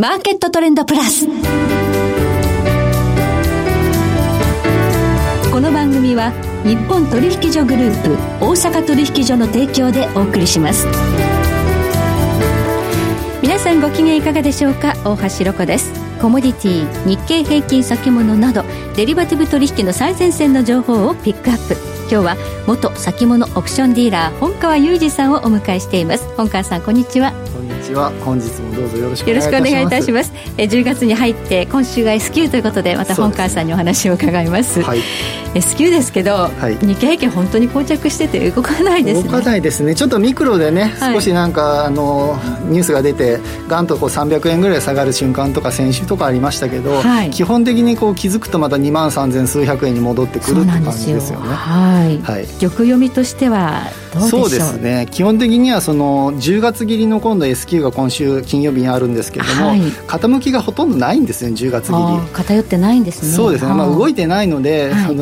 [0.00, 1.26] マーケットトレンドプラス。
[1.26, 1.32] こ
[5.60, 6.32] の番組は
[6.64, 10.86] 日本取引所グループ大阪取引所の提供でお送りします。
[13.42, 14.94] 皆さんご機嫌いかがでしょうか？
[15.04, 15.92] 大橋ロコです。
[16.18, 18.64] コモディティ日経平均先物など
[18.96, 21.76] デリバティブ取引の最前線の情報をピックアップ。
[22.10, 26.26] 今日は元先物オプションディーラー本川裕二さんをお迎えしています。
[26.38, 27.34] 本川さんこんにちは。
[27.90, 28.10] ちは。
[28.24, 30.32] 本日もどうぞよろしくお願いいたします。
[30.56, 35.00] え10月に入って今週が S q ということでまた本川さんにお話を伺います、はい、
[35.54, 39.28] S q ですけど、はい、日経平均本当に膠着してて動かないですね。
[39.28, 39.94] 動かないですね。
[39.94, 51.48] ちょっとミクロでね、はい、少しなんかあのニュースが出てガンとこう300円ぐらい下がる瞬間とか先週とかありましたけど、はい、基本的にこう気づくとまた2万3000数百円に戻ってくるって感じですよね。
[51.48, 53.82] はい、はい、玉読みとしては
[54.18, 55.06] そうですね。
[55.10, 62.32] 基本的にはその10月切りの今度 S q が今週金曜日にあるんですけれども、はい、傾きがほとんどないんですね10月切り。
[62.32, 63.32] 偏ってないんですね。
[63.32, 65.16] そうですね、まあ、動いてないので、はい、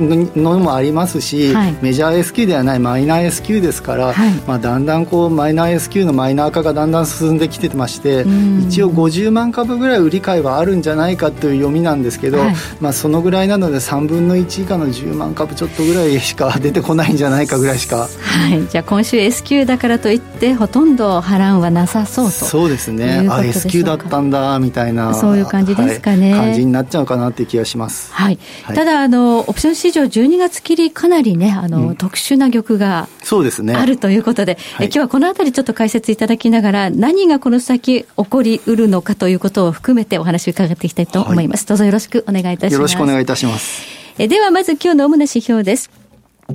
[0.00, 4.14] ののもありますし、はい、メジャー S q ではないマイナー S q ですから、
[4.46, 8.24] まあ、だんだんこうマイナー S q のマイナー化がだんだん進んできてまして
[8.66, 12.38] 一応50万株ぐらい売り買いはあるんじゃないかという読みなんですけど、
[12.80, 18.08] まあ、そのぐらいなので3分の1以下の10万株ちょっとぐらいしか出てこないんじゃないかぐらいしか。
[18.08, 18.66] はい。
[18.68, 22.30] じゃあ今週 S q だからといってほとんど波乱はなさそうと。
[22.30, 23.26] そうですね。
[23.28, 25.14] あ S q だったんだみたいな。
[25.14, 33.74] そういう感じですかね、はい、感じになっちゃうかなっていう気がします、はい、はい、ただあのオプション市場12月切りかなりねあの、うん、特殊な玉がそうですね。
[33.74, 42.72] あるということで、はい、え今日はこのあたりちょっと解説いただきながら何がこの先起こりうるのかということを含めてお話を伺っていきたいと思います、どうぞよろしくお願いいたします。
[42.74, 44.00] よろしくお願いいたします。
[44.18, 45.99] えではまず今日の主な指標です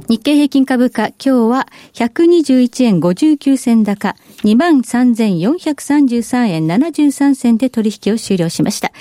[0.10, 8.92] 日経平均株価、今日は121円59銭高、23,433円73銭で取引を終了しました。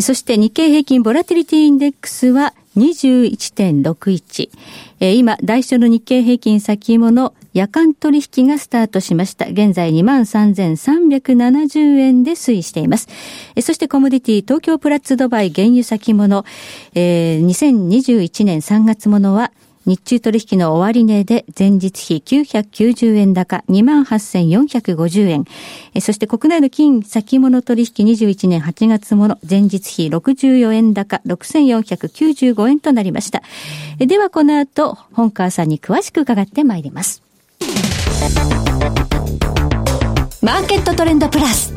[0.00, 4.50] そして日経平均ボラティリティインデックスは21.61。
[5.14, 9.46] 今、代償の日経平均先物夜間取引がスタートしました。
[9.46, 13.08] 現在23,370円で推移しています。
[13.60, 16.46] そしてコモディティ東京プラッツドバイ原油先物、
[16.94, 19.52] えー、2021年3月ものは
[19.86, 25.44] 日中取引の終値で前日比990円高28,450円。
[26.00, 33.42] そして国内の金先物取引21年8月もの前日比64円高6,495円となりました。
[33.98, 37.22] ではこの後、本川さんに詳しく伺ってまいります。
[40.42, 41.72] マーケットトレンドプラス。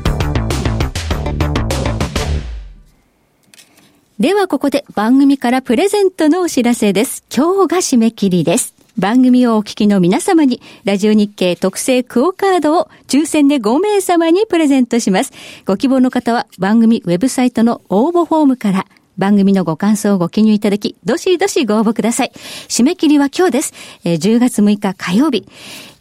[4.17, 7.25] ではここで番組からプレゼントのお知らせです。
[7.35, 8.73] 今日が締め切りです。
[8.97, 15.33] 番組をお聞きの皆様に、ラジオ日経特製クオカードを抽選で5名様にプレゼントします。
[15.65, 18.85] ご希望の方は番組ウェブサイトの応募フォームから、
[19.17, 22.31] 番組のご感想をご記入いただき、どしどしご応募ください。
[22.69, 23.73] 締め切りは今日です。
[24.05, 25.45] えー、10月6日火曜日。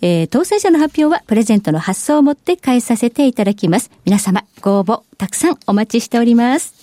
[0.03, 3.91] えー、当選者の発表はプレゼントの発送をもって返させていただきます。
[4.05, 6.74] 皆様、ご応募たくさんお待ちしております。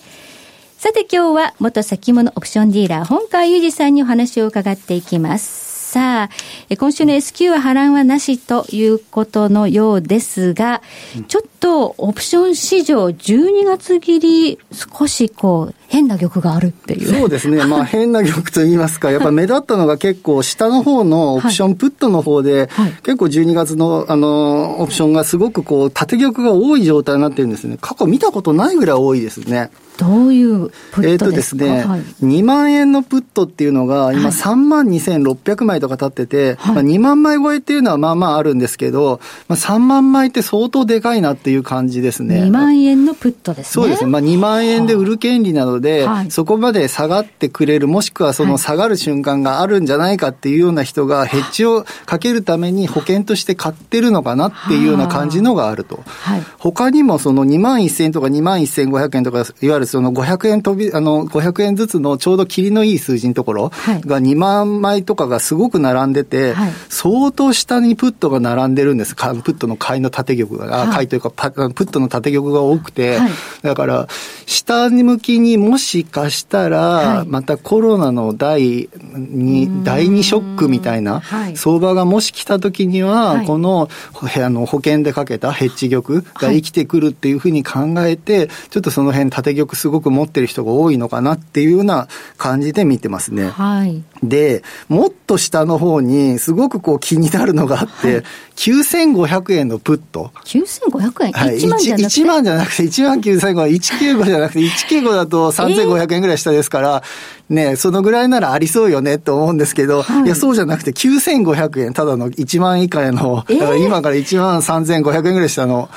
[0.82, 5.92] さて今日は元先物オプションディーラー本川裕二さんにお話を伺っていきます。
[5.92, 10.82] さあ、今週の S q は波乱はなしということのようですが、
[11.28, 17.14] ちょっとオプション市場12月切り少しこう変な玉があるっていう。
[17.14, 17.66] そうですね。
[17.66, 27.78] まあ 変な玉と言いますか、やっぱ目立ったのが結構下の方のオプションプットの方で、はい、結構12月のあの、オプションがすごくこう縦玉が多い状態になってるんですね。
[27.82, 29.70] 過去見たことないぐらい多いですね。
[29.98, 31.10] どういうプットですか？
[31.10, 39.20] えっ、とですね、はい、2万円のプットっていうのが、今3万2600枚とか立ってて、はい、まあ、2万枚超えっていうのはまあまああるんですけど、
[39.50, 42.42] まあ、3万枚って相当でかいなっていう感じですね。
[42.44, 43.84] 2万円のプットですね。
[43.84, 44.10] そうですね。
[44.10, 56.04] まあ、2万円で売る権利なので、はい、そこまで下がってくれる、もしくはその下がる瞬間があるんじゃないかっていうような人が、ヘッジをかけるために保険として買ってるのかなっていうような感じのがあると。
[56.06, 63.72] はい、他にもその2万1000円とか2万1500円とか、いわゆるその500円飛び、あの、500円ずつのちょうど切りのいい数字のところ
[64.06, 69.16] が2万枚とかがすごく並んでて、はい、相当下にプットが並んでるんです。
[69.16, 73.32] プットの買いの縦玉が、はい、買いというか、プットの縦玉が多くて、はい、
[73.62, 74.08] だから、
[74.46, 81.22] 下向きにももしかしたら、またコロナの第2、第2ショックみたいな、
[81.56, 83.88] 相場がもし来た時には、この、
[84.36, 93.48] あの、保険でかけたヘッジ玉が生きてくるっていうふうに考えて、ちょっとその辺縦玉すごく持ってる人が多いのかなっていうような感じで見てますね。
[93.48, 94.04] はい。
[94.24, 98.24] で、もっと下の方に、すごくこう気になるのがあって、はい、
[98.58, 100.32] 9500円のプット。
[100.44, 103.76] 9500円、はい、1万じゃなくて？1, 万じゃなくて、1万9500円、
[104.20, 107.04] 195じゃなくて、195だと3500円ぐらい下ですから、
[107.50, 115.90] えー、ね、そのぐらいならありそうよねと思うんですけど、はい、いや、そうじゃなくて9500円、ただの1万以下への、えー、今から1万3500円ぐらい下の、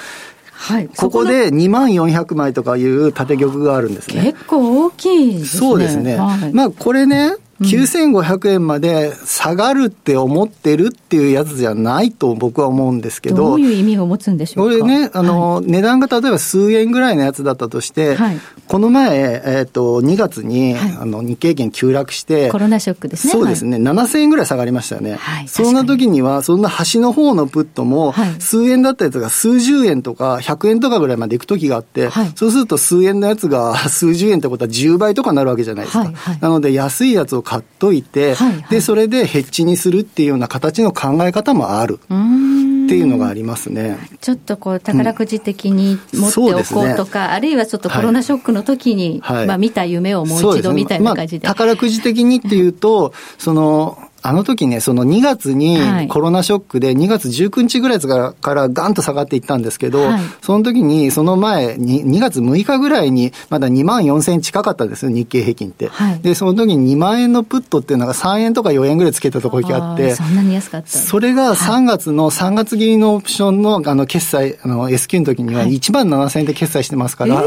[0.52, 4.32] はい、ここで2万400枚とかいう縦玉があるんですね。
[4.32, 5.60] 結構大きいですね。
[5.60, 6.16] そうですね。
[6.16, 13.36] はい、まあこれね、9500円まで下がるって思ってるっていうやつじゃないと僕は思うんですけど。
[13.36, 14.78] どういう意味を持つんでしょうか？
[14.78, 23.32] これね、あの、はい、値段が例えば数円ぐらいのやつだったとして、はい、この前、えっ、ー、と、2月に、はい、あの、日経平均急落して、コロナショックですね。
[23.32, 25.14] そうですね、7000円ぐらい下がりましたよね。
[25.14, 36.10] はい、そんな時には、そんな端の方のプットも、数円だったやつが数十円とか100円とかぐらいまで行く時があって、そうすると数円のやつが数十円ってことは10倍とかになるわけじゃないですか。
[36.40, 42.00] なので、安いやつを買っといて、はいはい、で、それでヘッジにするっていうような形の考え方もある。
[42.84, 43.96] っていうのがありますね。
[44.20, 51.46] ちょっとこう宝くじ的に持っておこうとか、うんね、あるいはちょっとコロナショックの時に、はい、まあ見た夢をもう一度みたいな感じで。
[51.46, 65.88] まあ、宝くじ的にっていうと、そのあの時ね、その2月にコロナショックで2月19日ぐらいからからガンと下がっていったんですけど、はい、その時にその前に2月6日ぐらいにまだ2万4000円近かったんですよ、日経平均って。
[65.88, 70.88] はい、で、その時に2万円のプットっていうのが3円とか4円ぐらいつけたところがあって、そんなに安かった。
[70.88, 77.44] それが3月の3月切りのオプションのあの決済、あの S q の時には1万7000円で決済してますから、はい、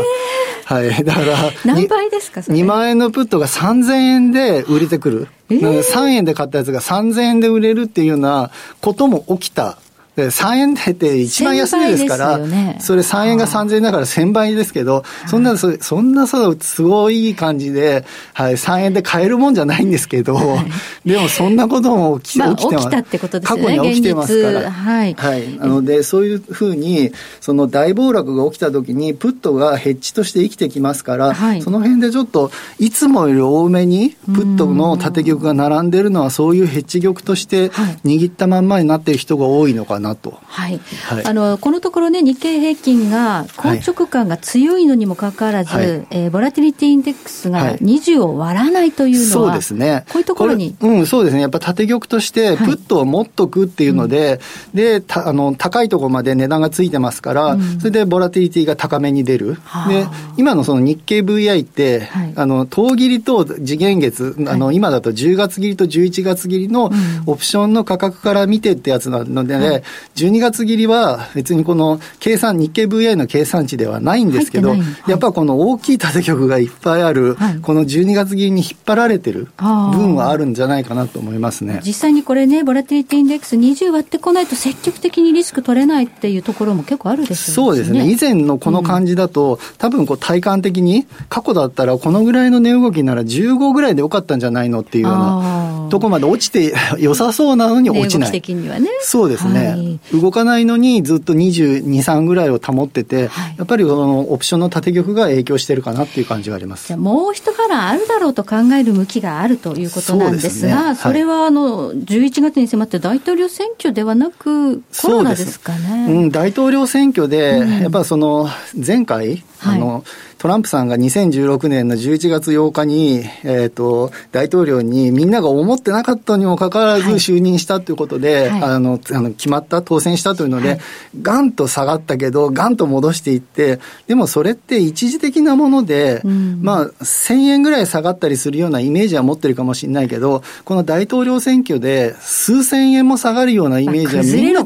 [0.68, 5.28] はい、だから、何倍ですか、それ ?2 万円のプットが3000円で売れてくる。
[5.50, 9.78] えー、3円で買ったやつが3000円で売れるっていうようなことも起きた
[10.26, 20.66] 3円台って一番安いですから、ね、それ3円が3000円だから1000倍ですけど、そんな、そんなそうすごい感じで、はい、3円で買えるもんじゃないんですけど、はい、
[21.10, 22.88] でもそんなことも起き,、まあ、起きてます。
[22.88, 23.62] ってことですね。
[23.62, 24.72] 過去に起きてますから。
[24.72, 25.14] はい。
[25.14, 25.58] はい。
[25.58, 37.70] なので、そういうふうに、その大暴落が起きた時に、プットがヘッジとして生きてきますから、はい、その辺でちょっと、いつもより多めに、プットの縦玉が並んでるのは、そういうヘッジ玉として
[38.04, 40.40] 握ったまんまになっている人が多いのかなと。
[40.46, 40.80] はい。
[41.06, 50.06] はい、あの、このところね、日経平均が硬直感が強いのにもかかわらず、はい、えー、ボラティリティインデックスが20を割らないというのは、そうですね。
[50.10, 50.76] こういうところに。
[50.80, 51.42] うん、そうですね。
[51.42, 54.40] やっぱ縦玉として、プットを持っとくっていうので、
[54.74, 59.58] うん、で、あの、高いところまで値段がついてますから、うん、それでボラティリティが高めに出る。
[59.88, 60.08] で、
[60.38, 66.92] 今のその日経 VI って、はい、あの、当切りと次元月、あの、今だと10月切りと11月切りの
[67.26, 69.84] オプションの価格から見てってやつなので、ね、
[70.16, 81.82] 12 12月切りは別にこの計算、日経 VI の計算値ではないんですけど、はい、やっぱこの大きい縦局がいっぱいある、はい、この12月切りに引っ張られてる分はあるんじゃないかなと思いますね。
[81.84, 88.12] 実際にこれね、ボラティリティインデックス20割ってこないと積極的にリスク取れないっていうところも結構あるでしょう、ね、そうですね。
[88.12, 95.57] 以前のこの感じだと、うん、多分こう体感的に過去だったらこのぐらいの値動きなら15ぐらいでよかったんじゃないのっていうような
[95.90, 98.32] とこまで落ちて 良さそうなのに落ちない。
[98.32, 98.90] 的にはね。
[99.02, 99.68] そうですね。
[99.68, 106.96] はい、動かないのにずっと22、3ぐらいを保ってて、はい、やっぱりそのオプションの縦玉が影響してるかなっていう感じがあります。
[106.96, 116.06] もう一波乱あるだろうと考える向きがあるということなんですが、そ、ねはい、れはあの11月に迫って大統領選挙ではなく、コロナですかね。
[116.10, 118.50] ううん、大統領選挙で、やっぱその
[118.86, 120.04] 前回、あの、
[120.38, 130.80] トランプさんが2016年の11月8日に、えっ、ー、と、大統領にみんなが思ってなかったにもかかわらず就任したということで、はい、あの、あの決まった、当選したというので、はい、
[131.22, 144.64] ガンと下がったけど、ガンと戻していって、でもそれって一時的なもので、うん、まあ、1000円ぐらい下がったりするようなイメージは持ってるかもしれないけど、この大統領選挙で数千円も下がるようなイメージはみんな、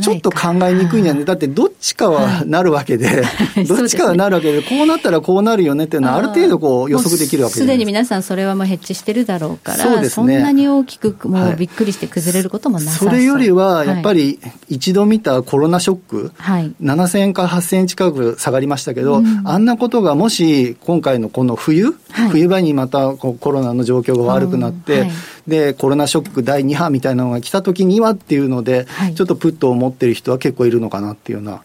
[0.00, 1.24] ちょっと考えにくいんじゃない？
[1.26, 3.22] だってどっちかはなるわけで、
[3.68, 14.38] どっちかはなるわけで、こうなったらこうなるよねっていうのは、ある程度こう予測できるわけすでに皆さん、それはもうヘッジしてるだろうから、そね、そんなに大きく、もうびっくりして崩れることもなさそう、それよりは、やっぱり
[14.68, 25.10] 一度見たコロナショック、はい、7000円から8000円近く下がりましたけど、うん、あんなことがもし、今回のこの冬、はい、冬場にまたコロナの状況が悪くなって、はい、
[25.48, 31.62] で、コロナショック第2波みたいなのが来た時にはっていうので、ちょっとプットを持ってる人は結構いるのかなっていうような。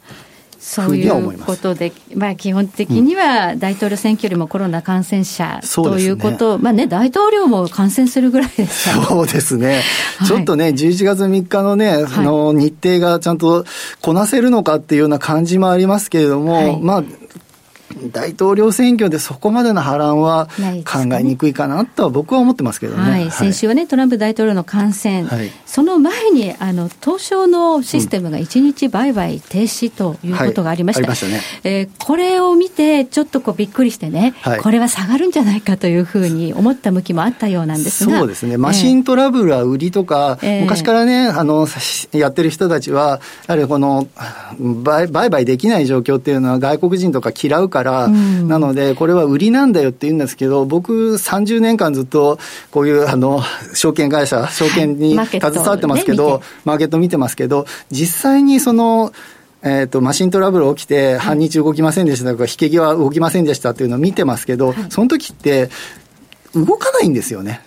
[0.63, 9.82] そういうことで、まあ、基本的には大統領選挙よりもコロナ感染者ということ、ね、まあね、大統領も感染するぐらいですかそうですね、
[10.20, 13.65] はい、ちょっとね、11月3日のね、その日程がちゃんと
[14.01, 17.03] こなせるのかっていうような感じもありますけれども、はい、まあ、
[18.12, 20.48] 大統領選挙でそこまでの波乱は
[20.86, 23.12] 考えにくいかなとは僕は思ってますけどね。
[23.12, 31.08] はい、先週はね、トランプ大統領の感染、はい、その前にあの東証のシステムが1日売買停止ということがありました。
[31.08, 31.42] はい、ね。
[31.64, 38.20] えー、これを見て、ちょっとこうびっくりしてね、はい、これは下がるんじゃないかというふうに思った向きもあったようなんですが。
[38.20, 41.68] そうですね、マシントラブルは売りとか、えー、昔からね、あの
[42.12, 44.08] やってる人たちは、やはりこの
[44.60, 52.40] 売買できない状況っていうのは外国人とか嫌うから、うん、なので、これは売りなんだよって言うんですけど、僕、30年間ずっと
[52.72, 53.42] こういうあの
[53.74, 59.12] 証券会社、証券に携わってますけど、マーケット見てますけど、実際にその、
[59.62, 65.70] えーと、マシントラブル起きて、半日動きませんでしたとか、引け際動きませんでしたっていうのを見てますけど、はい、その時って、
[66.54, 67.62] 動かないんですよね。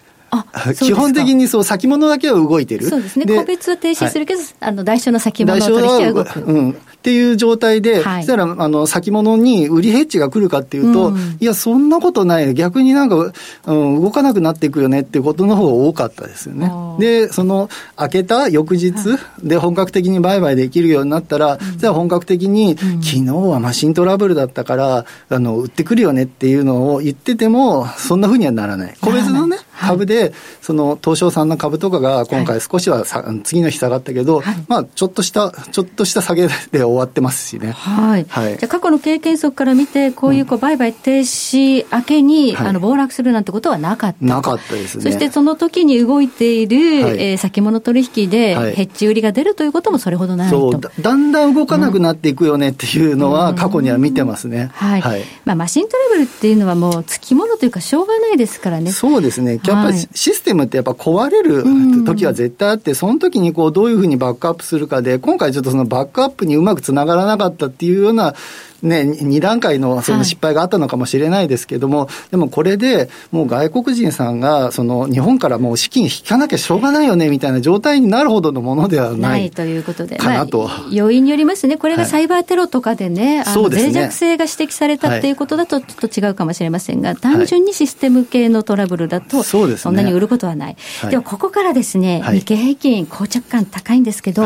[0.78, 2.88] 基本的にそう先物だけは動いてる。
[2.88, 3.24] そうですね。
[3.26, 6.40] 個別は停止するけど、はい、あの代償の先物取引は動く。
[6.40, 6.76] うん。
[7.06, 12.52] っていう状態で、はい、そしたら、あの、先物に売りヘッジが来るかっていうと、うん、いや、そんなことない。
[12.52, 13.32] 逆になんか、
[13.66, 16.68] うん、動かなくなっていくよねっていうことの方が多かったですよね。
[16.98, 18.92] で、その、開けた翌日
[19.40, 28.96] で本格的に売買できるようになったら、じゃあ本格的に、昨日はマシントラブルだったから、あの、売ってくるよねっていうのを言ってても、そんなふうにはならない。
[29.00, 37.72] 個別のね、株で、その東証さんの株とかが今回少しはさ、はい、次の日下がったけど、はい、まあちょっとした、ちょっとした下げで終わってますしね。
[37.72, 38.26] はい。
[38.28, 45.02] はい、じゃ過去の経験則から見て、こういうこう売買停止明けに、うん、あの暴落するなんてことはなかったなかったですね。
[45.04, 50.72] そしてその時に動いている、はい、えー、先物取引で、ヘッジ売りが出るということもそれほどないと。
[50.72, 54.70] そうだ、だんだん動かなくなっていくよねっていうのは、過去には見てますね。
[54.72, 55.00] はい。
[55.00, 58.92] はい、まあマシントラブルっていうのはもうつきものというかしょうがないですからね。
[58.92, 59.58] そうですね。
[59.66, 61.64] やっぱりシステムってやっぱ壊れる
[62.04, 68.34] 時は絶対あって、その時にこうどういうふうにバックアップするかで、今回ちょっとそのバックアップにうまくつながらなかったっていうような
[68.82, 90.76] ね、2段階のその失敗があったのかもしれないですけども、はい、でもこれでもう外国人さんが、その日本からもう資金引かなきゃしょうがないよねみたいな状態になるほどのものではないということで、かなと、まあ、要因によりますね、これがサイバーテロとかでね、はい、あの脆弱性が指摘されたっていうことだと、ちょっと違うかもしれませんが、単純にシステム系のトラブルだと、そんなに売ることはない。
[91.10, 94.44] ででは、ここからですね、日経平均、膠着感高いんですけど、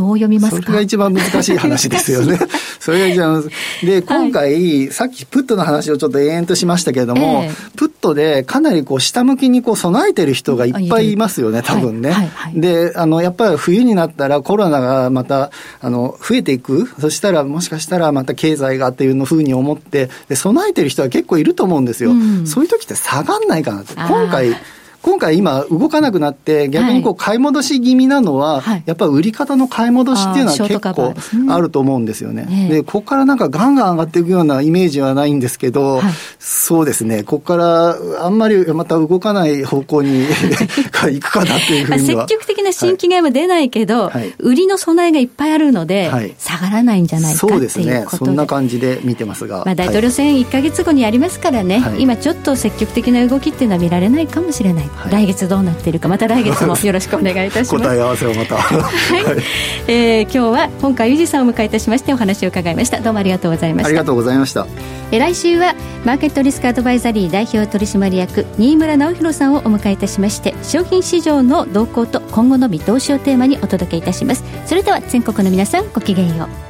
[0.00, 0.62] どう読みますか？
[0.62, 2.38] それが一番難しい話ですよね。
[2.80, 3.44] それが一番、
[3.82, 12.10] で、今回、はい、さっきプットの話をちょっと延々としましたけれども、えー、プットでかなりこう下向きにこう備えてる人がいっぱいいますよね、多分ね。
[12.10, 15.50] はいはいはい、で、あの、やっぱり冬になったらコロナがまた、
[15.82, 16.88] あの、増えていく。
[16.98, 22.12] そしたらもしかしたらまた経済がっていうのふうに思って、で、備えてる人は結構いると思うんですよ。
[22.12, 23.92] うん、そういう時って下がんないかなって。
[23.94, 24.56] 今回、
[25.02, 31.14] 今回今動かなくなって、逆にこう買い戻し気味なのは、はい、やっぱり売り方の買い戻しっていうのは結構
[31.54, 32.44] あると思うんですよね。
[32.44, 40.26] ねで、ここからなんかガンガン上がっていくようなイメージはないんですけど、はい、そうですね、ここからあんまりまた動かない方向に
[40.92, 42.28] 行くかなっていうふうには。
[42.28, 49.62] 積極的な新規買いも出ないけど、はい、売りの備えがいっぱいあるので、下がらないんじゃないかそうですね、そんな感じで見てますが。
[49.64, 54.89] まあ、大統領選1か月後にありますからね、今ちょっと積極的な動きっていうのは見られないかもしれない。
[54.96, 57.84] はい、来月どうなっているかまた来月も よろしくお願いいたします。
[57.84, 58.56] 答え合わせをまた。
[58.56, 59.42] はい、
[59.88, 63.00] えー、今日は本川裕二さんを迎えいたしましてお話を伺いました。
[63.00, 63.88] どうもありがとうございました。
[63.88, 64.66] ありがとうございました。
[65.12, 74.44] え来週はマーケットリスクアドバイザリー代表取締役新村直弘さんをお迎えいたしまして商品市場の動向と今後の見通しをテーマにお届けいたします。
[74.66, 76.69] それでは全国の皆さんごきげんよう